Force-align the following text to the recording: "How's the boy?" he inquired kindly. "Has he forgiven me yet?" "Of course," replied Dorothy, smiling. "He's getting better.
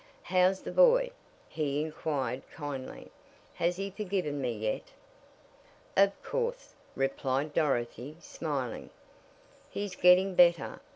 "How's 0.23 0.61
the 0.63 0.71
boy?" 0.71 1.11
he 1.47 1.79
inquired 1.81 2.41
kindly. 2.51 3.11
"Has 3.53 3.75
he 3.77 3.91
forgiven 3.91 4.41
me 4.41 4.51
yet?" 4.51 4.93
"Of 5.95 6.19
course," 6.23 6.73
replied 6.95 7.53
Dorothy, 7.53 8.17
smiling. 8.19 8.89
"He's 9.69 9.95
getting 9.95 10.33
better. 10.33 10.79